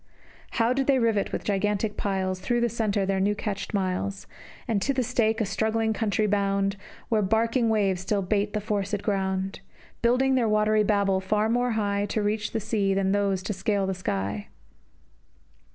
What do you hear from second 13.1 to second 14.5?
those to scale the sky!